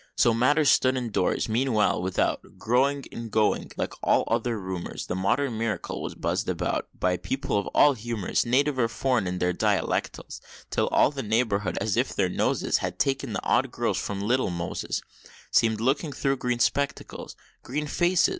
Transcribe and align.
So 0.17 0.33
matters 0.33 0.71
stood 0.71 0.97
in 0.97 1.11
doors 1.11 1.47
meanwhile 1.47 2.01
without, 2.01 2.57
Growing 2.57 3.03
in 3.11 3.29
going 3.29 3.71
like 3.77 3.93
all 4.01 4.23
other 4.29 4.59
rumors, 4.59 5.05
The 5.05 5.13
modern 5.13 5.59
miracle 5.59 6.01
was 6.01 6.15
buzz'd 6.15 6.49
about, 6.49 6.87
By 6.99 7.17
people 7.17 7.55
of 7.59 7.67
all 7.67 7.93
humors, 7.93 8.43
Native 8.43 8.79
or 8.79 8.87
foreign 8.87 9.27
in 9.27 9.37
their 9.37 9.53
dialecticals; 9.53 10.41
Till 10.71 10.87
all 10.87 11.11
the 11.11 11.21
neighborhood, 11.21 11.77
as 11.79 11.97
if 11.97 12.15
their 12.15 12.29
noses 12.29 12.77
Had 12.77 12.97
taken 12.97 13.33
the 13.33 13.43
odd 13.45 13.69
gross 13.69 13.99
from 13.99 14.21
little 14.21 14.49
Moses, 14.49 15.01
Seemed 15.51 15.79
looking 15.79 16.11
thro' 16.11 16.35
green 16.35 16.57
spectacles. 16.57 17.35
"Green 17.61 17.85
faces!" 17.85 18.29